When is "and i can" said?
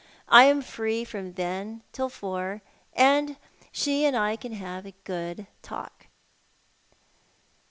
4.03-4.53